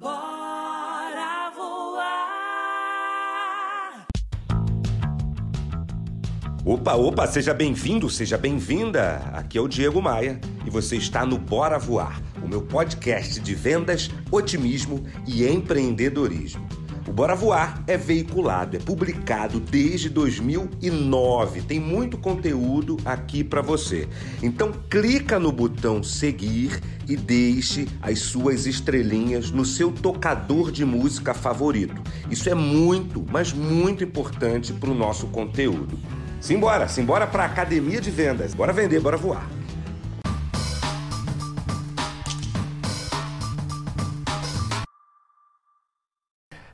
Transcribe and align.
Bora 0.00 1.50
voar. 1.56 2.06
Opa, 6.64 6.94
opa, 6.94 7.26
seja 7.26 7.52
bem-vindo, 7.52 8.08
seja 8.08 8.38
bem-vinda. 8.38 9.16
Aqui 9.32 9.58
é 9.58 9.60
o 9.60 9.66
Diego 9.66 10.00
Maia 10.00 10.40
e 10.64 10.70
você 10.70 10.94
está 10.94 11.26
no 11.26 11.36
Bora 11.36 11.80
Voar, 11.80 12.22
o 12.40 12.46
meu 12.46 12.62
podcast 12.62 13.40
de 13.40 13.56
vendas, 13.56 14.08
otimismo 14.30 15.04
e 15.26 15.44
empreendedorismo. 15.44 16.77
O 17.08 17.12
Bora 17.12 17.34
Voar 17.34 17.82
é 17.86 17.96
veiculado, 17.96 18.76
é 18.76 18.78
publicado 18.78 19.58
desde 19.58 20.10
2009. 20.10 21.62
Tem 21.62 21.80
muito 21.80 22.18
conteúdo 22.18 22.98
aqui 23.02 23.42
para 23.42 23.62
você. 23.62 24.06
Então 24.42 24.70
clica 24.90 25.38
no 25.38 25.50
botão 25.50 26.02
seguir 26.02 26.78
e 27.08 27.16
deixe 27.16 27.88
as 28.02 28.18
suas 28.18 28.66
estrelinhas 28.66 29.50
no 29.50 29.64
seu 29.64 29.90
tocador 29.90 30.70
de 30.70 30.84
música 30.84 31.32
favorito. 31.32 31.98
Isso 32.30 32.50
é 32.50 32.54
muito, 32.54 33.24
mas 33.32 33.54
muito 33.54 34.04
importante 34.04 34.74
para 34.74 34.90
o 34.90 34.94
nosso 34.94 35.28
conteúdo. 35.28 35.98
Simbora, 36.42 36.88
simbora 36.88 37.26
para 37.26 37.44
a 37.44 37.46
academia 37.46 38.02
de 38.02 38.10
vendas. 38.10 38.52
Bora 38.52 38.72
vender, 38.72 39.00
bora 39.00 39.16
voar. 39.16 39.57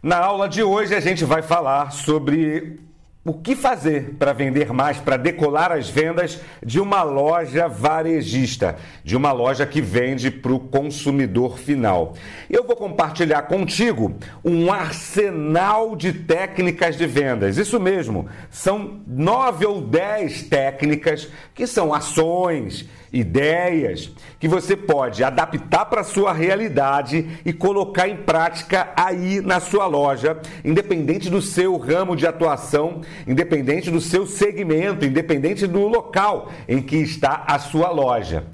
Na 0.04 0.18
aula 0.18 0.50
de 0.50 0.62
hoje 0.62 0.94
a 0.94 1.00
gente 1.00 1.24
vai 1.24 1.40
falar 1.40 1.90
sobre 1.90 2.78
o 3.24 3.32
que 3.32 3.56
fazer 3.56 4.16
para 4.18 4.34
vender 4.34 4.70
mais, 4.70 4.98
para 4.98 5.16
decolar 5.16 5.72
as 5.72 5.88
vendas 5.88 6.42
de 6.62 6.78
uma 6.78 7.02
loja 7.02 7.66
varejista, 7.68 8.76
de 9.02 9.16
uma 9.16 9.32
loja 9.32 9.64
que 9.64 9.80
vende 9.80 10.30
para 10.30 10.52
o 10.52 10.60
consumidor 10.60 11.58
final. 11.58 12.12
Eu 12.50 12.64
vou 12.64 12.76
compartilhar 12.76 13.44
contigo 13.44 14.14
um 14.44 14.70
arsenal 14.70 15.96
de 15.96 16.12
técnicas 16.12 16.98
de 16.98 17.06
vendas. 17.06 17.56
Isso 17.56 17.80
mesmo, 17.80 18.28
são 18.50 19.00
nove 19.06 19.64
ou 19.64 19.80
dez 19.80 20.42
técnicas 20.42 21.30
que 21.54 21.66
são 21.66 21.94
ações 21.94 22.86
ideias 23.14 24.10
que 24.40 24.48
você 24.48 24.76
pode 24.76 25.22
adaptar 25.22 25.86
para 25.86 26.00
a 26.00 26.04
sua 26.04 26.32
realidade 26.32 27.40
e 27.44 27.52
colocar 27.52 28.08
em 28.08 28.16
prática 28.16 28.92
aí 28.96 29.40
na 29.40 29.60
sua 29.60 29.86
loja, 29.86 30.38
independente 30.64 31.30
do 31.30 31.40
seu 31.40 31.76
ramo 31.76 32.16
de 32.16 32.26
atuação, 32.26 33.00
independente 33.26 33.90
do 33.90 34.00
seu 34.00 34.26
segmento, 34.26 35.06
independente 35.06 35.66
do 35.66 35.86
local 35.86 36.50
em 36.68 36.82
que 36.82 36.96
está 36.96 37.44
a 37.46 37.58
sua 37.58 37.90
loja. 37.90 38.44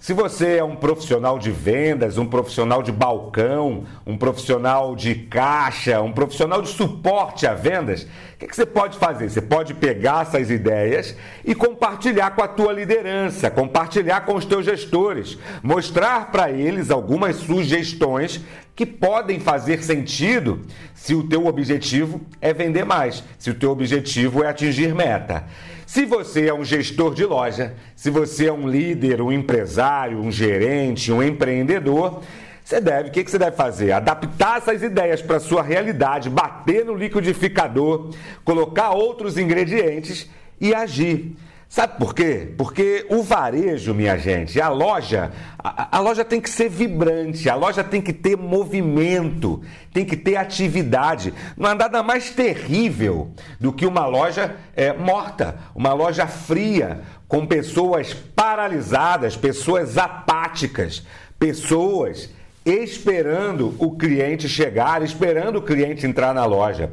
Se 0.00 0.12
você 0.12 0.58
é 0.58 0.64
um 0.64 0.76
profissional 0.76 1.40
de 1.40 1.50
vendas, 1.50 2.18
um 2.18 2.26
profissional 2.26 2.84
de 2.84 2.92
balcão, 2.92 3.84
um 4.06 4.16
profissional 4.16 4.94
de 4.94 5.14
caixa, 5.14 6.00
um 6.00 6.12
profissional 6.12 6.62
de 6.62 6.68
suporte 6.68 7.48
a 7.48 7.54
vendas, 7.54 8.02
o 8.02 8.38
que, 8.38 8.46
que, 8.46 8.54
você 8.54 8.64
pode 8.64 8.96
fazer? 8.96 9.28
Você 9.28 9.42
pode 9.42 9.74
pegar 9.74 10.22
essas 10.22 10.50
ideias 10.50 11.16
e 11.44 11.52
compartilhar 11.52 12.30
com 12.30 12.42
a 12.42 12.46
tua 12.46 12.72
liderança, 12.72 13.50
compartilhar 13.50 14.20
com 14.20 14.36
os 14.36 14.44
teus 14.44 14.64
gestores, 14.64 15.36
mostrar 15.64 16.30
para 16.30 16.48
eles 16.48 16.92
algumas 16.92 17.34
sugestões 17.36 18.40
que 18.76 18.86
podem 18.86 19.40
fazer 19.40 19.82
sentido 19.82 20.64
se 20.94 21.12
o 21.12 21.24
teu 21.24 21.46
objetivo 21.46 22.20
é 22.40 22.54
vender 22.54 22.84
mais, 22.84 23.24
se 23.36 23.50
o 23.50 23.54
teu 23.54 23.72
objetivo 23.72 24.44
é 24.44 24.48
atingir 24.48 24.94
meta. 24.94 25.44
Se 25.88 26.04
você 26.04 26.48
é 26.48 26.52
um 26.52 26.66
gestor 26.66 27.14
de 27.14 27.24
loja, 27.24 27.74
se 27.96 28.10
você 28.10 28.48
é 28.48 28.52
um 28.52 28.68
líder, 28.68 29.22
um 29.22 29.32
empresário, 29.32 30.18
um 30.18 30.30
gerente, 30.30 31.10
um 31.10 31.22
empreendedor, 31.22 32.22
você 32.62 32.78
deve, 32.78 33.08
o 33.08 33.10
que, 33.10 33.24
que 33.24 33.30
você 33.30 33.38
deve 33.38 33.56
fazer? 33.56 33.92
Adaptar 33.92 34.58
essas 34.58 34.82
ideias 34.82 35.22
para 35.22 35.38
a 35.38 35.40
sua 35.40 35.62
realidade, 35.62 36.28
bater 36.28 36.84
no 36.84 36.94
liquidificador, 36.94 38.10
colocar 38.44 38.90
outros 38.90 39.38
ingredientes 39.38 40.28
e 40.60 40.74
agir. 40.74 41.34
Sabe 41.68 41.98
por 41.98 42.14
quê? 42.14 42.54
Porque 42.56 43.04
o 43.10 43.22
varejo, 43.22 43.92
minha 43.92 44.16
gente, 44.16 44.58
a 44.58 44.70
loja, 44.70 45.30
a, 45.58 45.98
a, 45.98 46.00
loja 46.00 46.24
tem 46.24 46.40
que 46.40 46.48
ser 46.48 46.70
vibrante, 46.70 47.50
a 47.50 47.54
loja 47.54 47.84
tem 47.84 48.00
que 48.00 48.12
ter 48.12 48.38
movimento, 48.38 49.62
tem 49.92 50.02
que 50.02 50.16
ter 50.16 50.36
atividade. 50.36 51.34
Não 51.58 51.68
há 51.68 51.74
nada 51.74 52.02
mais 52.02 52.30
terrível 52.30 53.32
do 53.60 53.70
que 53.70 53.84
uma 53.84 54.06
loja 54.06 54.56
é, 54.74 54.94
morta, 54.94 55.58
uma 55.74 55.92
loja 55.92 56.26
fria, 56.26 57.02
com 57.28 57.46
pessoas 57.46 58.14
paralisadas, 58.14 59.36
pessoas 59.36 59.98
apáticas, 59.98 61.06
pessoas 61.38 62.30
esperando 62.72 63.74
o 63.78 63.96
cliente 63.96 64.48
chegar, 64.48 65.02
esperando 65.02 65.56
o 65.56 65.62
cliente 65.62 66.06
entrar 66.06 66.34
na 66.34 66.44
loja. 66.44 66.92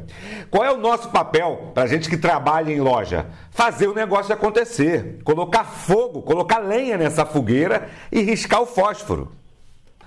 Qual 0.50 0.64
é 0.64 0.72
o 0.72 0.78
nosso 0.78 1.10
papel 1.10 1.70
para 1.74 1.84
a 1.84 1.86
gente 1.86 2.08
que 2.08 2.16
trabalha 2.16 2.72
em 2.72 2.80
loja? 2.80 3.26
Fazer 3.50 3.86
o 3.86 3.94
negócio 3.94 4.32
acontecer, 4.32 5.18
colocar 5.24 5.64
fogo, 5.64 6.22
colocar 6.22 6.58
lenha 6.58 6.96
nessa 6.96 7.26
fogueira 7.26 7.88
e 8.10 8.22
riscar 8.22 8.62
o 8.62 8.66
fósforo. 8.66 9.32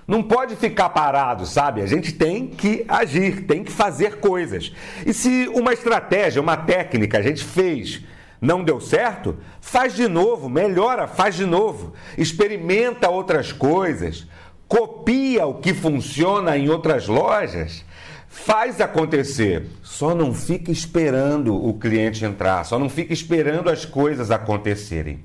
Não 0.06 0.24
pode 0.24 0.56
ficar 0.56 0.88
parado, 0.88 1.46
sabe? 1.46 1.82
A 1.82 1.86
gente 1.86 2.12
tem 2.12 2.48
que 2.48 2.84
agir, 2.88 3.46
tem 3.46 3.62
que 3.62 3.70
fazer 3.70 4.18
coisas. 4.18 4.72
E 5.06 5.14
se 5.14 5.46
uma 5.54 5.72
estratégia, 5.72 6.42
uma 6.42 6.56
técnica 6.56 7.18
a 7.18 7.22
gente 7.22 7.44
fez, 7.44 8.02
não 8.40 8.64
deu 8.64 8.80
certo, 8.80 9.36
faz 9.60 9.94
de 9.94 10.08
novo, 10.08 10.48
melhora, 10.48 11.06
faz 11.06 11.36
de 11.36 11.46
novo, 11.46 11.92
experimenta 12.18 13.08
outras 13.08 13.52
coisas 13.52 14.26
copia 14.70 15.44
o 15.46 15.54
que 15.54 15.74
funciona 15.74 16.56
em 16.56 16.68
outras 16.68 17.08
lojas, 17.08 17.84
faz 18.28 18.80
acontecer. 18.80 19.66
Só 19.82 20.14
não 20.14 20.32
fica 20.32 20.70
esperando 20.70 21.52
o 21.52 21.74
cliente 21.74 22.24
entrar, 22.24 22.64
só 22.64 22.78
não 22.78 22.88
fica 22.88 23.12
esperando 23.12 23.68
as 23.68 23.84
coisas 23.84 24.30
acontecerem. 24.30 25.24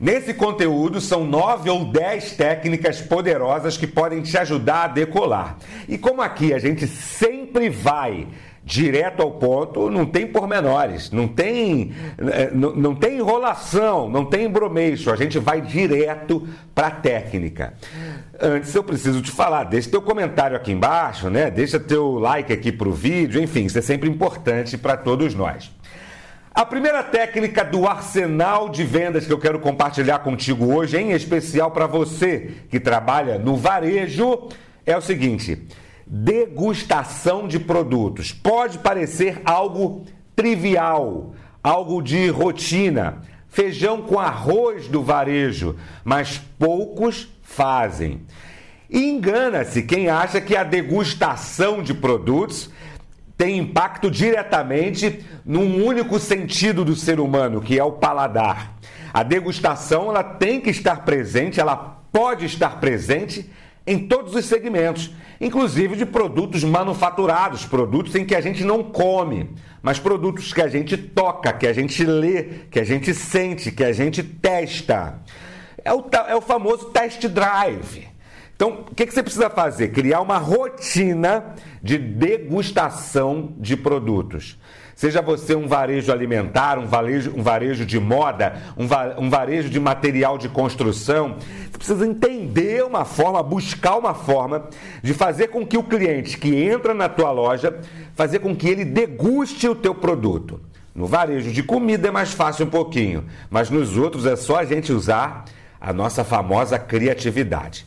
Nesse 0.00 0.32
conteúdo 0.32 0.98
são 0.98 1.26
nove 1.26 1.68
ou 1.68 1.84
dez 1.84 2.32
técnicas 2.32 3.02
poderosas 3.02 3.76
que 3.76 3.86
podem 3.86 4.22
te 4.22 4.38
ajudar 4.38 4.84
a 4.84 4.88
decolar. 4.88 5.58
E 5.86 5.98
como 5.98 6.22
aqui 6.22 6.54
a 6.54 6.58
gente 6.58 6.86
sempre 6.86 7.68
vai 7.68 8.26
direto 8.64 9.22
ao 9.22 9.32
ponto, 9.32 9.90
não 9.90 10.04
tem 10.04 10.26
pormenores, 10.26 11.10
não 11.10 11.26
tem, 11.26 11.92
eh, 12.18 12.50
não, 12.52 12.74
não 12.74 12.94
tem 12.94 13.18
enrolação, 13.18 14.08
não 14.08 14.24
tem 14.24 14.48
bromeixo, 14.48 15.10
a 15.10 15.16
gente 15.16 15.38
vai 15.38 15.60
direto 15.60 16.46
para 16.74 16.88
a 16.88 16.90
técnica. 16.90 17.74
Antes 18.38 18.74
eu 18.74 18.84
preciso 18.84 19.22
te 19.22 19.30
falar, 19.30 19.64
deixa 19.64 19.90
teu 19.90 20.02
comentário 20.02 20.56
aqui 20.56 20.72
embaixo, 20.72 21.30
né? 21.30 21.50
Deixa 21.50 21.80
teu 21.80 22.12
like 22.18 22.52
aqui 22.52 22.70
pro 22.70 22.92
vídeo, 22.92 23.42
enfim, 23.42 23.64
isso 23.64 23.78
é 23.78 23.82
sempre 23.82 24.08
importante 24.08 24.76
para 24.76 24.96
todos 24.96 25.34
nós. 25.34 25.70
A 26.52 26.66
primeira 26.66 27.02
técnica 27.02 27.64
do 27.64 27.86
arsenal 27.86 28.68
de 28.68 28.84
vendas 28.84 29.26
que 29.26 29.32
eu 29.32 29.38
quero 29.38 29.60
compartilhar 29.60 30.18
contigo 30.18 30.74
hoje, 30.74 30.98
em 30.98 31.12
especial 31.12 31.70
para 31.70 31.86
você 31.86 32.50
que 32.68 32.78
trabalha 32.78 33.38
no 33.38 33.56
varejo, 33.56 34.48
é 34.84 34.96
o 34.96 35.00
seguinte: 35.00 35.66
degustação 36.12 37.46
de 37.46 37.60
produtos. 37.60 38.32
Pode 38.32 38.78
parecer 38.78 39.40
algo 39.44 40.04
trivial, 40.34 41.34
algo 41.62 42.02
de 42.02 42.28
rotina, 42.28 43.22
feijão 43.48 44.02
com 44.02 44.18
arroz 44.18 44.88
do 44.88 45.04
varejo, 45.04 45.76
mas 46.02 46.40
poucos 46.58 47.28
fazem. 47.42 48.22
engana-se 48.92 49.82
quem 49.82 50.08
acha 50.08 50.40
que 50.40 50.56
a 50.56 50.64
degustação 50.64 51.80
de 51.80 51.94
produtos 51.94 52.70
tem 53.38 53.58
impacto 53.58 54.10
diretamente 54.10 55.24
num 55.44 55.84
único 55.84 56.18
sentido 56.18 56.84
do 56.84 56.96
ser 56.96 57.20
humano, 57.20 57.60
que 57.60 57.78
é 57.78 57.84
o 57.84 57.92
paladar. 57.92 58.76
A 59.14 59.22
degustação 59.22 60.08
ela 60.08 60.24
tem 60.24 60.60
que 60.60 60.70
estar 60.70 61.04
presente, 61.04 61.60
ela 61.60 61.76
pode 62.12 62.46
estar 62.46 62.80
presente 62.80 63.48
em 63.90 64.06
todos 64.06 64.36
os 64.36 64.44
segmentos, 64.44 65.10
inclusive 65.40 65.96
de 65.96 66.06
produtos 66.06 66.62
manufaturados, 66.62 67.64
produtos 67.64 68.14
em 68.14 68.24
que 68.24 68.36
a 68.36 68.40
gente 68.40 68.62
não 68.62 68.84
come, 68.84 69.50
mas 69.82 69.98
produtos 69.98 70.52
que 70.52 70.62
a 70.62 70.68
gente 70.68 70.96
toca, 70.96 71.52
que 71.52 71.66
a 71.66 71.72
gente 71.72 72.04
lê, 72.04 72.44
que 72.70 72.78
a 72.78 72.84
gente 72.84 73.12
sente, 73.12 73.72
que 73.72 73.82
a 73.82 73.92
gente 73.92 74.22
testa. 74.22 75.20
É 75.84 75.92
o, 75.92 76.04
é 76.28 76.36
o 76.36 76.40
famoso 76.40 76.90
test 76.90 77.26
drive. 77.26 78.09
Então, 78.60 78.84
o 78.90 78.94
que, 78.94 79.06
que 79.06 79.14
você 79.14 79.22
precisa 79.22 79.48
fazer? 79.48 79.88
Criar 79.88 80.20
uma 80.20 80.36
rotina 80.36 81.54
de 81.82 81.96
degustação 81.96 83.54
de 83.56 83.74
produtos. 83.74 84.58
Seja 84.94 85.22
você 85.22 85.54
um 85.54 85.66
varejo 85.66 86.12
alimentar, 86.12 86.78
um 86.78 86.86
varejo, 86.86 87.32
um 87.34 87.42
varejo 87.42 87.86
de 87.86 87.98
moda, 87.98 88.52
um, 88.76 88.86
va, 88.86 89.14
um 89.16 89.30
varejo 89.30 89.70
de 89.70 89.80
material 89.80 90.36
de 90.36 90.50
construção, 90.50 91.36
você 91.38 91.78
precisa 91.78 92.06
entender 92.06 92.84
uma 92.84 93.06
forma, 93.06 93.42
buscar 93.42 93.96
uma 93.96 94.12
forma 94.12 94.68
de 95.02 95.14
fazer 95.14 95.48
com 95.48 95.66
que 95.66 95.78
o 95.78 95.82
cliente 95.82 96.36
que 96.36 96.54
entra 96.54 96.92
na 96.92 97.08
tua 97.08 97.30
loja, 97.30 97.80
fazer 98.14 98.40
com 98.40 98.54
que 98.54 98.68
ele 98.68 98.84
deguste 98.84 99.66
o 99.66 99.74
teu 99.74 99.94
produto. 99.94 100.60
No 100.94 101.06
varejo 101.06 101.50
de 101.50 101.62
comida 101.62 102.08
é 102.08 102.10
mais 102.10 102.34
fácil 102.34 102.66
um 102.66 102.70
pouquinho, 102.70 103.24
mas 103.48 103.70
nos 103.70 103.96
outros 103.96 104.26
é 104.26 104.36
só 104.36 104.58
a 104.58 104.66
gente 104.66 104.92
usar 104.92 105.46
a 105.80 105.94
nossa 105.94 106.22
famosa 106.22 106.78
criatividade. 106.78 107.86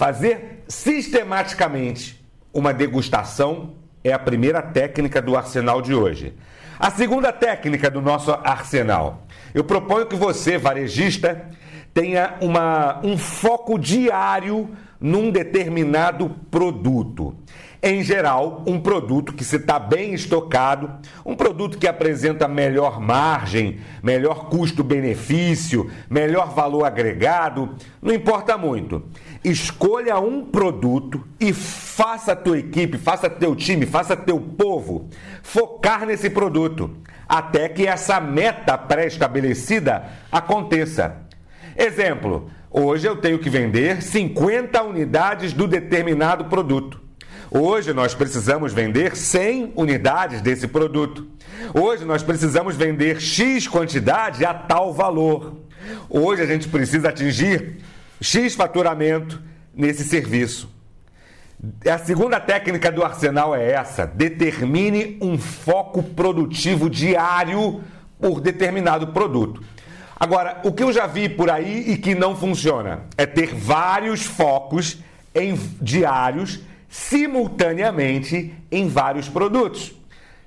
Fazer 0.00 0.64
sistematicamente 0.66 2.24
uma 2.54 2.72
degustação 2.72 3.74
é 4.02 4.10
a 4.10 4.18
primeira 4.18 4.62
técnica 4.62 5.20
do 5.20 5.36
arsenal 5.36 5.82
de 5.82 5.92
hoje. 5.92 6.32
A 6.78 6.90
segunda 6.90 7.30
técnica 7.30 7.90
do 7.90 8.00
nosso 8.00 8.30
arsenal. 8.30 9.26
Eu 9.52 9.62
proponho 9.62 10.06
que 10.06 10.16
você, 10.16 10.56
varejista, 10.56 11.44
tenha 11.92 12.36
uma, 12.40 12.98
um 13.04 13.18
foco 13.18 13.78
diário 13.78 14.70
num 14.98 15.30
determinado 15.30 16.30
produto. 16.50 17.36
Em 17.82 18.02
geral, 18.02 18.62
um 18.66 18.78
produto 18.78 19.32
que 19.32 19.42
está 19.42 19.78
bem 19.78 20.12
estocado, 20.12 20.90
um 21.24 21.34
produto 21.34 21.78
que 21.78 21.88
apresenta 21.88 22.46
melhor 22.46 23.00
margem, 23.00 23.80
melhor 24.02 24.50
custo-benefício, 24.50 25.90
melhor 26.10 26.50
valor 26.50 26.84
agregado, 26.84 27.74
não 28.02 28.12
importa 28.12 28.58
muito. 28.58 29.02
Escolha 29.42 30.18
um 30.18 30.44
produto 30.44 31.26
e 31.40 31.54
faça 31.54 32.32
a 32.32 32.36
tua 32.36 32.58
equipe, 32.58 32.98
faça 32.98 33.30
teu 33.30 33.56
time, 33.56 33.86
faça 33.86 34.14
teu 34.14 34.38
povo 34.38 35.08
focar 35.42 36.04
nesse 36.04 36.28
produto, 36.28 36.90
até 37.26 37.66
que 37.66 37.86
essa 37.86 38.20
meta 38.20 38.76
pré-estabelecida 38.76 40.04
aconteça. 40.30 41.16
Exemplo, 41.74 42.50
hoje 42.70 43.08
eu 43.08 43.16
tenho 43.16 43.38
que 43.38 43.48
vender 43.48 44.02
50 44.02 44.82
unidades 44.82 45.54
do 45.54 45.66
determinado 45.66 46.44
produto. 46.44 47.09
Hoje 47.52 47.92
nós 47.92 48.14
precisamos 48.14 48.72
vender 48.72 49.16
100 49.16 49.72
unidades 49.74 50.40
desse 50.40 50.68
produto. 50.68 51.26
Hoje 51.74 52.04
nós 52.04 52.22
precisamos 52.22 52.76
vender 52.76 53.20
X 53.20 53.66
quantidade 53.66 54.44
a 54.44 54.54
tal 54.54 54.94
valor. 54.94 55.56
Hoje 56.08 56.42
a 56.42 56.46
gente 56.46 56.68
precisa 56.68 57.08
atingir 57.08 57.78
X 58.20 58.54
faturamento 58.54 59.42
nesse 59.74 60.04
serviço. 60.04 60.70
A 61.84 61.98
segunda 61.98 62.38
técnica 62.38 62.92
do 62.92 63.02
arsenal 63.02 63.52
é 63.52 63.72
essa: 63.72 64.06
determine 64.06 65.18
um 65.20 65.36
foco 65.36 66.04
produtivo 66.04 66.88
diário 66.88 67.82
por 68.20 68.40
determinado 68.40 69.08
produto. 69.08 69.60
Agora, 70.14 70.60
o 70.62 70.70
que 70.70 70.84
eu 70.84 70.92
já 70.92 71.08
vi 71.08 71.28
por 71.28 71.50
aí 71.50 71.90
e 71.90 71.96
que 71.96 72.14
não 72.14 72.36
funciona 72.36 73.06
é 73.18 73.26
ter 73.26 73.52
vários 73.52 74.22
focos 74.22 74.98
em 75.34 75.56
diários 75.80 76.60
simultaneamente 76.90 78.52
em 78.70 78.88
vários 78.88 79.28
produtos. 79.28 79.94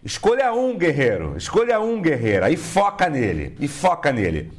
Escolha 0.04 0.51
um 0.51 0.78
guerreiro, 0.78 1.36
escolha 1.38 1.80
um 1.80 2.01
guerreira 2.01 2.51
e 2.51 2.57
foca 2.57 3.10
nele, 3.10 3.56
e 3.60 3.69
foca 3.69 4.12
nele. 4.12 4.51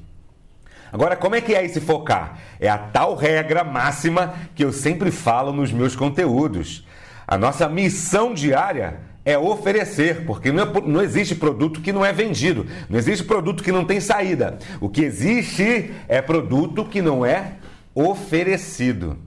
Agora, 0.90 1.14
como 1.16 1.34
é 1.34 1.40
que 1.40 1.54
é 1.54 1.62
esse 1.62 1.80
focar? 1.80 2.38
É 2.58 2.68
a 2.68 2.78
tal 2.78 3.14
regra 3.14 3.62
máxima 3.62 4.34
que 4.54 4.64
eu 4.64 4.72
sempre 4.72 5.10
falo 5.10 5.52
nos 5.52 5.70
meus 5.70 5.94
conteúdos. 5.94 6.86
A 7.26 7.36
nossa 7.36 7.68
missão 7.68 8.32
diária 8.32 9.00
é 9.24 9.36
oferecer, 9.36 10.24
porque 10.24 10.52
não, 10.52 10.62
é, 10.62 10.80
não, 10.86 11.02
existe 11.02 11.34
produto 11.34 11.80
que 11.80 11.92
não 11.92 12.04
é 12.04 12.12
vendido, 12.12 12.66
não 12.88 12.98
existe 12.98 13.24
produto 13.24 13.62
que 13.62 13.72
não 13.72 13.84
tem 13.84 14.00
saída. 14.00 14.58
O 14.80 14.88
que 14.88 15.02
existe 15.02 15.92
é 16.08 16.22
produto 16.22 16.84
que 16.84 17.02
não 17.02 17.26
é 17.26 17.54
oferecido. 17.94 19.18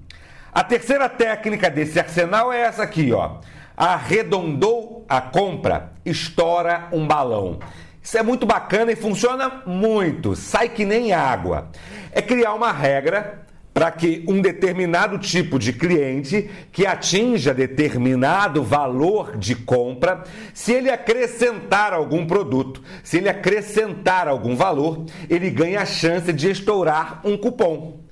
A 0.57 0.63
terceira 0.63 1.07
técnica 1.07 1.69
desse 1.69 2.00
arsenal 2.00 2.51
é 2.51 2.62
essa 2.62 2.81
aqui, 2.81 3.13
ó. 3.13 3.36
Arredondou 3.77 5.06
a 5.07 5.21
compra, 5.21 5.92
estoura 6.04 6.88
um 6.92 7.06
balão. 7.06 7.59
Isso 8.01 8.18
é 8.18 8.24
muito 8.24 8.44
bacana 8.44 8.92
e 8.92 8.95
funciona 8.95 9.62
muito, 9.68 10.36
sai 10.36 10.68
que 10.69 10.83
nem 10.83 11.13
água. 11.13 11.69
É 12.12 12.24
criar 12.24 12.56
uma 12.56 12.71
regra 12.71 13.45
para 13.71 13.92
que 13.92 14.25
um 14.27 14.42
determinado 14.42 15.19
tipo 15.19 15.59
de 15.59 15.74
cliente 15.74 16.50
que 16.71 16.88
atinja 16.88 17.54
determinado 17.54 18.63
valor 18.63 19.38
de 19.38 19.54
compra, 19.54 20.24
se 20.56 20.74
ele 20.74 20.89
acrescentar 20.89 21.94
algum 21.94 22.25
produto, 22.25 22.81
se 23.04 23.18
ele 23.19 23.30
acrescentar 23.30 24.27
algum 24.27 24.56
valor, 24.56 25.06
ele 25.30 25.51
ganha 25.51 25.81
a 25.81 25.86
chance 25.86 26.33
de 26.33 26.50
estourar 26.50 27.21
um 27.24 27.38
cupom 27.38 28.06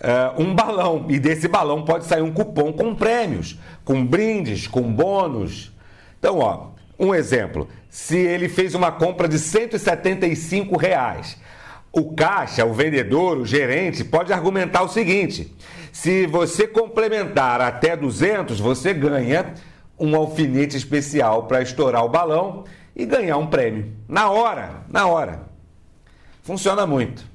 uh, 0.00 0.40
um 0.40 0.54
balão. 0.54 1.06
E 1.08 1.18
desse 1.18 1.48
balão 1.48 1.84
pode 1.84 2.04
sair 2.06 2.22
um 2.22 2.32
cupom 2.32 2.72
com 2.72 2.94
prêmios, 2.94 3.58
com 3.84 4.04
brindes, 4.04 4.66
com 4.66 4.82
bônus. 4.82 5.72
Então, 6.18 6.38
ó, 6.38 6.68
um 6.98 7.14
exemplo. 7.14 7.68
Se 7.88 8.16
ele 8.16 8.48
fez 8.48 8.74
uma 8.74 8.92
compra 8.92 9.28
de 9.28 9.38
175 9.38 10.76
reais, 10.76 11.36
o 11.92 12.14
caixa, 12.14 12.64
o 12.64 12.72
vendedor, 12.72 13.38
o 13.38 13.46
gerente 13.46 14.04
pode 14.04 14.32
argumentar 14.32 14.82
o 14.82 14.88
seguinte: 14.88 15.54
se 15.92 16.26
você 16.26 16.66
complementar 16.66 17.60
até 17.60 17.96
200, 17.96 18.60
você 18.60 18.94
ganha 18.94 19.54
um 19.98 20.16
alfinete 20.16 20.76
especial 20.76 21.44
para 21.44 21.62
estourar 21.62 22.04
o 22.04 22.08
balão 22.08 22.64
e 22.94 23.04
ganhar 23.04 23.36
um 23.36 23.46
prêmio. 23.46 23.92
Na 24.08 24.30
hora, 24.30 24.84
na 24.88 25.06
hora. 25.06 25.42
Funciona 26.42 26.86
muito. 26.86 27.29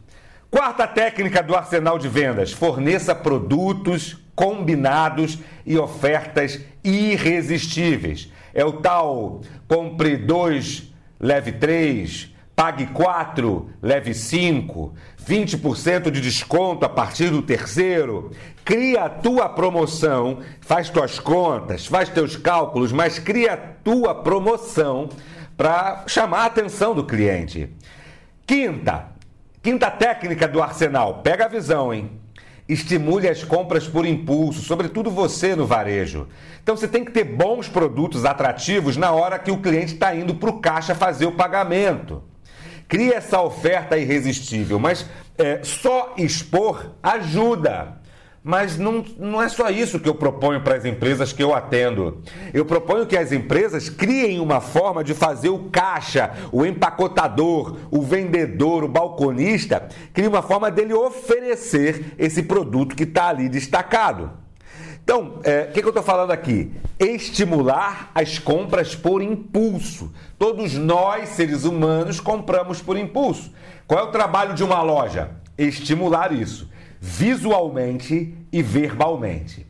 Quarta 0.56 0.88
técnica 0.88 1.44
do 1.44 1.54
arsenal 1.54 2.00
de 2.00 2.07
vendas: 2.07 2.54
forneça 2.54 3.13
produtos 3.13 4.16
combinados 4.34 5.38
e 5.66 5.78
ofertas 5.78 6.62
irresistíveis. 6.81 8.31
É 8.54 8.63
o 8.63 8.72
tal 8.72 9.42
compre 9.68 10.16
dois, 10.16 10.94
leve 11.19 11.52
três, 11.52 12.34
pague 12.56 12.86
quatro, 12.86 13.69
leve 13.81 14.13
cinco, 14.13 14.94
20% 15.28 16.10
de 16.10 16.22
desconto 16.22 16.86
a 16.86 16.90
partir 16.90 17.31
do 17.31 17.42
terceiro. 17.42 18.31
Cria 18.63 19.04
a 19.04 19.10
tua 19.10 19.50
promoção, 19.50 20.40
faz 20.62 20.90
tuas 20.90 21.19
contas, 21.19 21.86
faz 21.86 22.07
teus 22.07 22.38
cálculos, 22.38 22.94
mas 22.94 23.19
cria 23.19 23.56
a 23.56 23.57
tua 23.57 24.16
promoção 24.16 25.10
para 25.57 26.06
chamar 26.07 26.44
a 26.44 26.46
atenção 26.46 26.96
do 26.96 27.04
cliente. 27.04 27.69
Quinta, 28.48 29.15
Quinta 29.66 29.90
técnica 29.90 30.48
do 30.48 30.62
arsenal, 30.62 31.22
pega 31.24 31.46
a 31.46 31.48
visão, 31.48 31.92
hein? 31.92 32.12
Estimule 32.70 33.28
as 33.28 33.44
compras 33.44 33.88
por 33.88 34.06
impulso, 34.06 34.62
sobretudo 34.62 35.10
você 35.10 35.56
no 35.56 35.66
varejo. 35.66 36.28
Então 36.62 36.78
você 36.78 36.88
tem 36.88 37.04
que 37.04 37.12
ter 37.12 37.24
bons 37.24 37.68
produtos 37.68 38.26
atrativos 38.26 38.96
na 38.96 39.12
hora 39.12 39.40
que 39.40 39.50
o 39.50 39.58
cliente 39.58 39.96
está 39.96 40.14
indo 40.14 40.36
para 40.36 40.52
o 40.52 40.60
caixa 40.60 40.94
fazer 40.94 41.26
o 41.26 41.32
pagamento. 41.32 42.22
Cria 42.88 43.16
essa 43.16 43.42
oferta 43.42 43.98
irresistível, 43.98 44.78
mas 44.78 45.10
é, 45.36 45.62
só 45.64 46.14
expor 46.16 46.92
ajuda. 47.02 47.98
Mas 48.47 48.77
não, 48.77 49.03
não 49.18 49.42
é 49.42 49.50
só 49.50 49.71
isso 49.71 50.00
que 50.00 50.07
eu 50.07 50.13
proponho 50.13 50.62
para 50.62 50.75
as 50.75 50.86
empresas 50.86 51.33
que 51.33 51.42
eu 51.42 51.51
atendo. 51.51 52.21
Eu 52.53 52.63
proponho 52.63 53.07
que 53.07 53.18
as 53.18 53.31
empresas 53.31 53.89
criem 53.89 54.40
uma 54.40 54.61
forma 54.61 55.04
de 55.04 55.16
fazer 55.16 55.49
o 55.49 55.68
caixa, 55.71 56.31
o 56.52 56.64
empacotador, 56.64 57.75
o 57.90 58.04
vendedor, 58.04 58.83
o 58.83 58.87
balconista, 58.87 59.90
crie 60.14 60.28
uma 60.28 60.44
forma 60.44 60.69
dele 60.69 60.94
oferecer 60.94 62.14
esse 62.19 62.44
produto 62.44 62.95
que 62.95 63.02
está 63.02 63.30
ali 63.30 63.49
destacado. 63.49 64.30
Então, 65.04 65.40
é, 65.44 65.49
o 65.49 65.61
é, 65.61 65.66
que, 65.66 65.81
que 65.81 65.87
eu 65.87 65.90
estou 65.90 66.04
falando 66.04 66.30
aqui? 66.30 66.71
Estimular 66.99 68.11
as 68.14 68.37
compras 68.37 68.94
por 68.94 69.23
impulso. 69.23 70.14
Todos 70.37 70.75
nós, 70.75 71.30
seres 71.30 71.64
humanos, 71.64 72.19
compramos 72.19 72.80
por 72.80 72.95
impulso. 72.95 73.52
Qual 73.87 73.99
é 73.99 74.04
o 74.04 74.11
trabalho 74.11 74.54
de 74.54 74.64
uma 74.64 74.83
loja? 74.83 75.31
Estimular 75.57 76.31
isso 76.31 76.75
visualmente 76.99 78.35
e 78.52 78.61
verbalmente. 78.61 79.66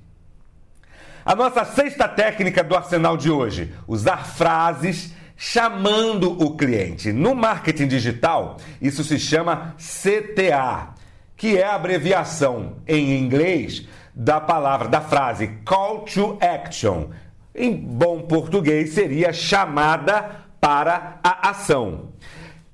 A 1.25 1.36
nossa 1.36 1.65
sexta 1.65 2.08
técnica 2.08 2.63
do 2.63 2.75
arsenal 2.75 3.17
de 3.17 3.32
hoje: 3.32 3.74
usar 3.88 4.25
frases 4.25 5.13
chamando 5.36 6.32
o 6.41 6.55
cliente. 6.55 7.12
No 7.12 7.36
marketing 7.36 7.88
digital, 7.88 8.58
isso 8.82 9.03
se 9.03 9.20
chama 9.20 9.75
CTA, 9.77 10.89
que 11.36 11.58
é 11.58 11.65
a 11.65 11.75
abreviação 11.75 12.77
em 12.88 13.17
inglês 13.17 13.88
da 14.13 14.39
palavra, 14.39 14.88
da 14.88 15.01
frase 15.01 15.48
call 15.65 16.01
to 16.01 16.38
action. 16.39 17.10
Em 17.53 17.75
bom 17.75 18.22
português, 18.22 18.94
seria 18.94 19.34
chamada 19.34 20.46
para 20.60 21.20
a 21.24 21.50
ação. 21.50 22.10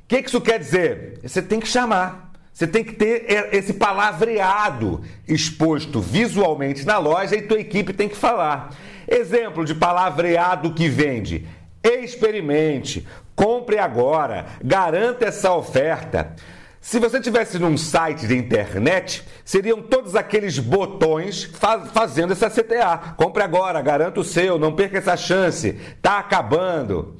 O 0.03 0.07
que 0.07 0.19
isso 0.19 0.41
quer 0.41 0.59
dizer? 0.59 1.19
Você 1.23 1.41
tem 1.41 1.59
que 1.59 1.67
chamar. 1.67 2.30
Você 2.53 2.67
tem 2.67 2.83
que 2.83 2.93
ter 2.93 3.25
esse 3.53 3.73
palavreado 3.73 5.01
exposto 5.27 5.99
visualmente 5.99 6.85
na 6.85 6.97
loja 6.97 7.35
e 7.35 7.41
tua 7.41 7.59
equipe 7.59 7.93
tem 7.93 8.09
que 8.09 8.17
falar. 8.17 8.75
Exemplo 9.07 9.65
de 9.65 9.73
palavreado 9.73 10.73
que 10.73 10.87
vende: 10.87 11.47
experimente, 11.83 13.07
compre 13.35 13.79
agora, 13.79 14.45
garanta 14.63 15.25
essa 15.25 15.53
oferta. 15.53 16.35
Se 16.79 16.97
você 16.97 17.21
tivesse 17.21 17.59
num 17.59 17.77
site 17.77 18.25
de 18.25 18.35
internet, 18.35 19.23
seriam 19.45 19.83
todos 19.83 20.15
aqueles 20.15 20.57
botões 20.57 21.43
faz, 21.43 21.91
fazendo 21.91 22.33
essa 22.33 22.49
CTA. 22.49 23.13
Compre 23.15 23.43
agora, 23.43 23.79
garanta 23.81 24.19
o 24.19 24.23
seu, 24.23 24.57
não 24.57 24.73
perca 24.73 24.97
essa 24.97 25.15
chance, 25.15 25.73
tá 26.01 26.17
acabando. 26.17 27.15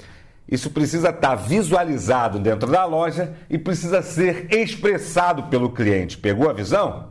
Isso 0.52 0.68
precisa 0.68 1.08
estar 1.08 1.34
visualizado 1.34 2.38
dentro 2.38 2.70
da 2.70 2.84
loja 2.84 3.32
e 3.48 3.56
precisa 3.56 4.02
ser 4.02 4.48
expressado 4.50 5.44
pelo 5.44 5.70
cliente. 5.70 6.18
Pegou 6.18 6.50
a 6.50 6.52
visão? 6.52 7.08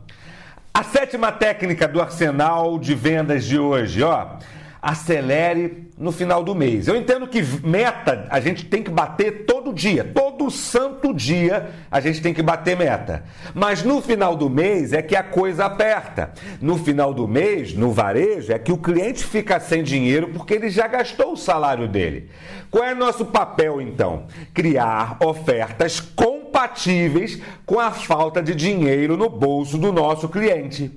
A 0.72 0.84
sétima 0.84 1.32
técnica 1.32 1.88
do 1.88 2.00
arsenal 2.00 2.78
de 2.78 2.94
vendas 2.94 3.44
de 3.44 3.58
hoje, 3.58 4.00
ó. 4.00 4.36
acelere 4.80 5.90
no 5.98 6.12
final 6.12 6.44
do 6.44 6.54
mês. 6.54 6.86
Eu 6.86 6.94
entendo 6.94 7.26
que 7.26 7.42
meta 7.66 8.28
a 8.30 8.38
gente 8.38 8.64
tem 8.66 8.80
que 8.80 8.92
bater 8.92 9.44
todo 9.44 9.72
dia, 9.72 10.04
todo 10.04 10.31
santo 10.52 11.12
dia 11.12 11.70
a 11.90 11.98
gente 12.00 12.22
tem 12.22 12.32
que 12.32 12.42
bater 12.42 12.76
meta. 12.76 13.24
Mas 13.54 13.82
no 13.82 14.00
final 14.00 14.36
do 14.36 14.48
mês 14.48 14.92
é 14.92 15.02
que 15.02 15.16
a 15.16 15.22
coisa 15.22 15.64
aperta. 15.64 16.32
No 16.60 16.76
final 16.76 17.12
do 17.12 17.26
mês, 17.26 17.74
no 17.74 17.90
varejo, 17.90 18.52
é 18.52 18.58
que 18.58 18.70
o 18.70 18.78
cliente 18.78 19.24
fica 19.24 19.58
sem 19.58 19.82
dinheiro 19.82 20.28
porque 20.28 20.54
ele 20.54 20.70
já 20.70 20.86
gastou 20.86 21.32
o 21.32 21.36
salário 21.36 21.88
dele. 21.88 22.30
Qual 22.70 22.84
é 22.84 22.94
nosso 22.94 23.26
papel 23.26 23.80
então? 23.80 24.26
Criar 24.54 25.18
ofertas 25.20 26.00
compatíveis 26.00 27.40
com 27.66 27.80
a 27.80 27.90
falta 27.90 28.42
de 28.42 28.54
dinheiro 28.54 29.16
no 29.16 29.28
bolso 29.28 29.76
do 29.76 29.92
nosso 29.92 30.28
cliente. 30.28 30.90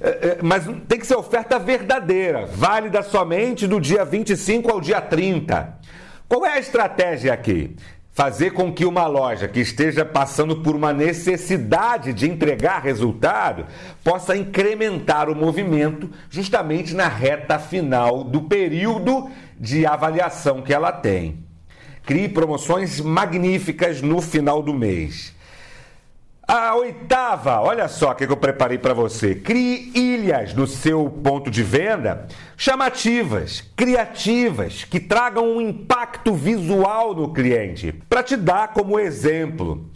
É, 0.00 0.08
é, 0.08 0.38
mas 0.42 0.64
tem 0.86 0.98
que 0.98 1.06
ser 1.06 1.16
oferta 1.16 1.58
verdadeira, 1.58 2.46
válida 2.46 3.02
somente 3.02 3.66
do 3.66 3.80
dia 3.80 4.04
25 4.04 4.70
ao 4.70 4.80
dia 4.80 5.00
30. 5.00 5.78
Qual 6.28 6.44
é 6.44 6.54
a 6.54 6.58
estratégia 6.58 7.32
aqui? 7.32 7.76
Fazer 8.16 8.52
com 8.52 8.72
que 8.72 8.86
uma 8.86 9.06
loja 9.06 9.46
que 9.46 9.60
esteja 9.60 10.02
passando 10.02 10.56
por 10.62 10.74
uma 10.74 10.90
necessidade 10.90 12.14
de 12.14 12.26
entregar 12.26 12.78
resultado 12.78 13.66
possa 14.02 14.34
incrementar 14.34 15.28
o 15.28 15.36
movimento 15.36 16.10
justamente 16.30 16.94
na 16.94 17.08
reta 17.08 17.58
final 17.58 18.24
do 18.24 18.40
período 18.40 19.28
de 19.60 19.84
avaliação 19.84 20.62
que 20.62 20.72
ela 20.72 20.92
tem. 20.92 21.44
Crie 22.06 22.26
promoções 22.26 23.02
magníficas 23.02 24.00
no 24.00 24.22
final 24.22 24.62
do 24.62 24.72
mês. 24.72 25.35
A 26.48 26.76
oitava, 26.76 27.60
olha 27.60 27.88
só 27.88 28.12
o 28.12 28.14
que 28.14 28.22
eu 28.22 28.36
preparei 28.36 28.78
para 28.78 28.94
você. 28.94 29.34
Crie 29.34 29.90
ilhas 29.96 30.54
no 30.54 30.64
seu 30.64 31.10
ponto 31.10 31.50
de 31.50 31.60
venda 31.60 32.28
chamativas, 32.56 33.64
criativas, 33.74 34.84
que 34.84 35.00
tragam 35.00 35.56
um 35.56 35.60
impacto 35.60 36.32
visual 36.32 37.16
no 37.16 37.32
cliente, 37.32 37.92
para 38.08 38.22
te 38.22 38.36
dar 38.36 38.68
como 38.68 39.00
exemplo. 39.00 39.90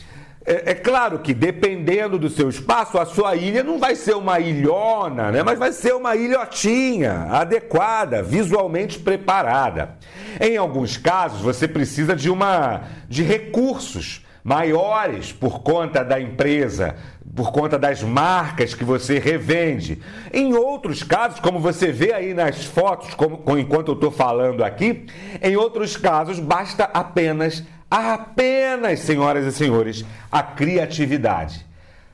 É, 0.45 0.73
é, 0.73 0.75
claro 0.75 1.21
que 1.21 1.33
dependendo 1.33 2.19
do 2.19 2.29
seu 2.29 2.49
espaço, 2.49 2.99
a 2.99 3.07
sua 3.07 3.37
ilha 3.37 3.63
não 3.63 3.79
vai 3.79 3.95
ser 3.95 4.17
uma 4.17 4.41
ilhona, 4.41 5.31
né? 5.31 5.45
mas 5.45 5.57
vai 5.57 5.71
ser 5.71 5.95
uma 5.95 6.17
ilhotinha, 6.17 7.29
adequada, 7.31 8.25
visualmente 8.25 8.99
preparada. 8.99 9.99
Em 10.41 10.57
alguns 10.57 10.97
casos, 10.97 11.43
você 11.43 11.69
precisa 11.69 12.17
de 12.17 12.29
uma 12.29 12.89
de 13.09 13.23
recursos 13.23 14.25
maiores 14.43 15.33
por 15.33 15.61
conta 15.61 16.05
da 16.05 16.21
empresa, 16.21 16.97
por 17.35 17.53
conta 17.53 17.79
das 17.79 18.03
marcas 18.03 18.75
que 18.75 18.85
você 18.85 19.19
revende. 19.19 20.01
Em 20.33 20.55
outros 20.55 21.03
casos, 21.03 21.41
como 21.41 21.61
você 21.61 21.93
vê 21.93 22.13
aí 22.13 22.35
nas 22.35 22.65
fotos, 22.65 23.15
como, 23.15 23.43
enquanto 23.59 23.89
eu 23.89 23.95
estou 23.95 24.11
falando 24.11 24.65
aqui, 24.65 25.07
em 25.41 25.57
outros 25.57 25.97
casos 25.97 26.39
basta 26.39 26.85
apenas, 26.85 27.63
apenas, 27.91 29.01
senhoras 29.01 29.47
e 29.47 29.53
senhores, 29.53 30.05
a 30.31 30.43
criatividade. 30.43 31.67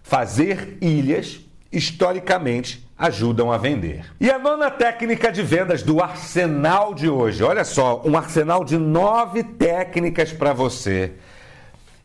Fazer 0.02 0.78
ilhas, 0.80 1.40
historicamente, 1.72 2.86
ajudam 2.98 3.52
a 3.52 3.58
vender. 3.58 4.04
E 4.20 4.30
a 4.30 4.38
nona 4.38 4.70
técnica 4.70 5.30
de 5.30 5.42
vendas 5.42 5.82
do 5.82 6.02
arsenal 6.02 6.94
de 6.94 7.08
hoje. 7.08 7.42
Olha 7.42 7.64
só, 7.64 8.02
um 8.04 8.16
arsenal 8.16 8.64
de 8.64 8.78
nove 8.78 9.42
técnicas 9.42 10.32
para 10.32 10.52
você 10.52 11.12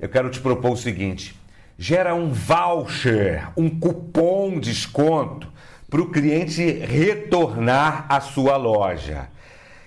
eu 0.02 0.10
quero 0.10 0.30
te 0.30 0.40
propor 0.40 0.72
o 0.72 0.78
seguinte: 0.78 1.40
gera 1.78 2.16
um 2.16 2.32
voucher, 2.32 3.48
um 3.56 3.70
cupom 3.70 4.60
desconto 4.60 5.48
para 5.90 6.02
o 6.02 6.10
cliente 6.10 6.64
retornar 6.64 8.08
à 8.10 8.20
sua 8.20 8.58
loja. 8.58 9.30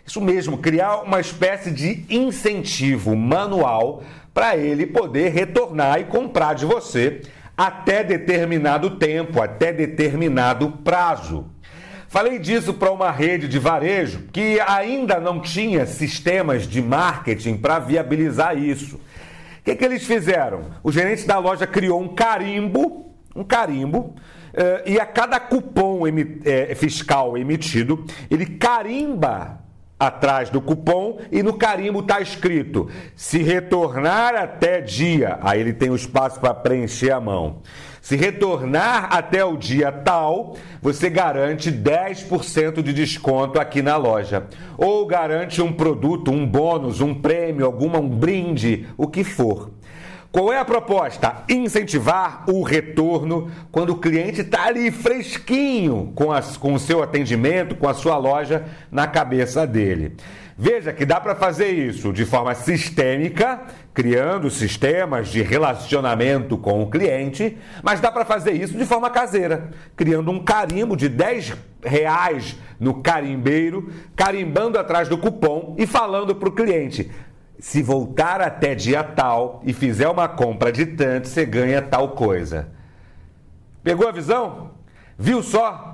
Isso 0.07 0.21
mesmo, 0.21 0.59
criar 0.59 0.99
uma 0.99 1.19
espécie 1.19 1.71
de 1.71 2.05
incentivo 2.09 3.17
manual 3.17 4.03
para 4.33 4.57
ele 4.57 4.87
poder 4.87 5.31
retornar 5.31 5.99
e 5.99 6.05
comprar 6.05 6.55
de 6.55 6.67
você 6.67 7.23
até 7.57 8.05
determinado 8.05 8.99
tempo, 8.99 9.41
até 9.41 9.73
determinado 9.73 10.71
prazo. 10.85 11.47
Falei 12.09 12.39
disso 12.39 12.75
para 12.75 12.93
uma 12.93 13.11
rede 13.11 13.49
de 13.49 13.59
varejo 13.59 14.25
que 14.33 14.61
ainda 14.61 15.19
não 15.19 15.41
tinha 15.41 15.87
sistemas 15.87 16.69
de 16.69 16.83
marketing 16.83 17.57
para 17.57 17.79
viabilizar 17.79 18.57
isso. 18.57 19.01
O 19.65 19.67
que, 19.67 19.77
que 19.77 19.85
eles 19.87 20.05
fizeram? 20.05 20.61
O 20.83 20.93
gerente 20.93 21.27
da 21.27 21.39
loja 21.39 21.67
criou 21.67 21.99
um 21.99 22.15
carimbo, 22.15 23.15
um 23.35 23.43
carimbo, 23.43 24.15
eh, 24.53 24.83
e 24.89 25.01
a 25.01 25.07
cada 25.07 25.41
cupom 25.41 26.03
eh, 26.07 26.75
fiscal 26.75 27.39
emitido, 27.39 28.05
ele 28.31 28.45
carimba 28.45 29.65
atrás 29.99 30.51
do 30.51 30.61
cupom 30.61 31.19
e 31.33 31.43
no 31.43 31.55
carimbo 31.55 32.01
está 32.01 32.21
escrito: 32.21 32.91
se 33.17 33.43
retornar 33.43 34.35
até 34.35 34.83
dia, 34.83 35.39
aí 35.41 35.63
ele 35.63 35.73
tem 35.73 35.89
o 35.89 35.97
espaço 35.97 36.39
para 36.39 36.53
preencher 36.53 37.13
a 37.13 37.19
mão. 37.19 37.63
Se 38.05 38.17
retornar 38.17 39.09
até 39.11 39.43
o 39.43 39.57
dia 39.57 39.91
tal, 39.91 40.59
você 40.83 41.09
garante 41.09 41.73
10% 41.73 42.83
de 42.83 42.93
desconto 42.93 43.59
aqui 43.59 43.81
na 43.81 43.97
loja. 43.97 44.45
Ou 44.77 45.07
garante 45.07 45.63
um 45.63 45.73
produto, 45.73 46.31
um 46.31 46.47
bônus, 46.47 47.01
um 47.01 47.15
prêmio, 47.15 47.65
alguma 47.65 47.99
um 47.99 48.07
brinde, 48.07 48.87
o 48.99 49.09
que 49.09 49.25
for. 49.25 49.71
Qual 50.31 50.53
é 50.53 50.59
a 50.59 50.67
proposta? 50.67 51.45
Incentivar 51.49 52.45
o 52.47 52.63
retorno 52.63 53.51
quando 53.73 53.95
o 53.95 53.99
cliente 53.99 54.43
está 54.43 54.67
ali 54.67 54.91
fresquinho 54.91 56.13
com, 56.15 56.31
as, 56.31 56.59
com 56.59 56.75
o 56.75 56.79
seu 56.79 57.03
atendimento, 57.03 57.75
com 57.75 57.89
a 57.89 57.95
sua 57.95 58.19
loja 58.19 58.67
na 58.93 59.07
cabeça 59.07 59.67
dele. 59.67 60.15
Veja 60.57 60.93
que 60.93 61.05
dá 61.05 61.21
para 61.21 61.35
fazer 61.35 61.71
isso 61.71 62.13
de 62.13 62.25
forma 62.25 62.55
sistêmica, 62.55 63.63
criando 63.93 64.49
sistemas 64.49 65.29
de 65.29 65.43
relacionamento 65.43 66.57
com 66.57 66.83
o 66.83 66.89
cliente, 66.89 67.59
mas 67.83 68.01
dá 68.01 68.11
para 68.13 68.25
fazer 68.25 68.53
isso 68.53 68.79
de 68.79 68.87
forma 68.87 69.11
caseira, 69.11 69.71
criando 69.97 70.31
um 70.31 70.45
carimbo 70.45 70.97
de 70.97 71.09
10 71.09 71.55
reais 71.83 72.57
no 72.79 73.03
carimbeiro, 73.03 73.93
carimbando 74.15 74.79
atrás 74.79 75.09
do 75.09 75.19
cupom 75.19 75.75
e 75.77 75.89
falando 75.89 76.37
para 76.37 76.49
o 76.49 76.53
cliente: 76.53 77.11
se 77.59 77.83
voltar 77.83 78.41
até 78.41 78.77
dia 78.77 79.03
tal 79.03 79.61
e 79.65 79.73
fizer 79.73 80.09
uma 80.09 80.29
compra 80.29 80.71
de 80.71 80.87
tanto, 80.87 81.27
você 81.27 81.45
ganha 81.45 81.83
tal 81.83 82.11
coisa. 82.11 82.69
Pegou 83.83 84.09
a 84.09 84.13
visão? 84.13 84.71
Viu 85.19 85.43
só? 85.43 85.94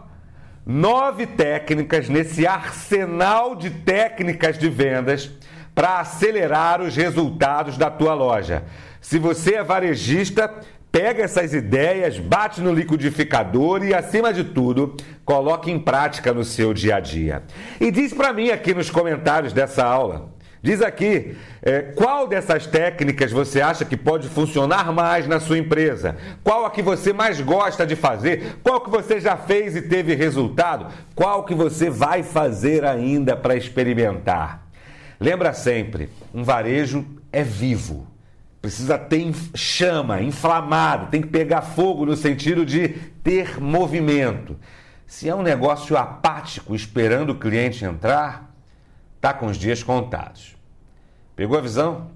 Nove 0.70 1.26
técnicas 1.26 2.08
nesse 2.08 2.46
arsenal 2.46 3.56
de 3.56 3.70
técnicas 3.70 4.56
de 4.56 4.68
vendas 4.68 5.28
para 5.74 5.98
acelerar 5.98 6.80
os 6.80 6.94
resultados 6.94 7.76
da 7.76 7.90
tua 7.90 8.14
loja. 8.14 8.62
Se 9.00 9.18
você 9.18 9.54
é 9.54 9.64
varejista, 9.64 10.48
pega 10.92 11.24
essas 11.24 11.52
ideias, 11.54 12.20
bate 12.20 12.60
no 12.60 12.72
liquidificador 12.72 13.82
e, 13.82 13.92
acima 13.92 14.32
de 14.32 14.44
tudo, 14.44 14.96
coloque 15.24 15.72
em 15.72 15.78
prática 15.78 16.32
no 16.32 16.44
seu 16.44 16.72
dia 16.72 16.96
a 16.96 17.00
dia. 17.00 17.42
E 17.80 17.90
diz 17.90 18.12
para 18.12 18.32
mim 18.32 18.50
aqui 18.50 18.72
nos 18.72 18.90
comentários 18.90 19.52
dessa 19.52 19.84
aula. 19.84 20.32
Diz 20.62 20.82
aqui, 20.82 21.36
é, 21.62 21.80
qual 21.80 22.28
dessas 22.28 22.66
técnicas 22.66 23.32
você 23.32 23.62
acha 23.62 23.82
que 23.82 23.96
pode 23.96 24.28
funcionar 24.28 24.92
mais 24.92 25.26
na 25.26 25.40
sua 25.40 25.56
empresa? 25.56 26.16
Qual 26.44 26.66
a 26.66 26.70
que 26.70 26.82
você 26.82 27.14
mais 27.14 27.40
gosta 27.40 27.86
de 27.86 27.96
fazer? 27.96 28.58
Qual 28.62 28.80
que 28.82 28.90
você 28.90 29.18
já 29.18 29.38
fez 29.38 29.74
e 29.74 29.82
teve 29.82 30.14
resultado? 30.14 30.92
Qual 31.14 31.44
que 31.44 31.54
você 31.54 31.88
vai 31.88 32.22
fazer 32.22 32.84
ainda 32.84 33.34
para 33.34 33.56
experimentar? 33.56 34.66
Lembra 35.18 35.54
sempre, 35.54 36.10
um 36.34 36.44
varejo 36.44 37.06
é 37.32 37.42
vivo. 37.42 38.06
Precisa 38.60 38.98
ter 38.98 39.32
chama, 39.54 40.20
inflamado, 40.20 41.06
tem 41.06 41.22
que 41.22 41.28
pegar 41.28 41.62
fogo 41.62 42.04
no 42.04 42.14
sentido 42.14 42.66
de 42.66 42.88
ter 43.24 43.58
movimento. 43.58 44.58
Se 45.06 45.26
é 45.26 45.34
um 45.34 45.42
negócio 45.42 45.96
apático 45.96 46.74
esperando 46.74 47.30
o 47.30 47.34
cliente 47.34 47.82
entrar, 47.82 48.49
Tá 49.20 49.34
com 49.34 49.46
os 49.46 49.56
dias 49.56 49.82
contados. 49.82 50.56
Pegou 51.36 51.58
a 51.58 51.60
visão? 51.60 52.10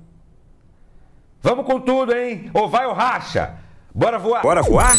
Vamos 1.43 1.67
com 1.67 1.79
tudo, 1.81 2.15
hein? 2.15 2.51
Ou 2.55 2.69
vai 2.69 2.87
ou 2.87 2.95
racha? 2.95 3.57
Bora 3.95 4.19
voar? 4.19 4.43
Bora 4.43 4.63
voar? 4.63 4.97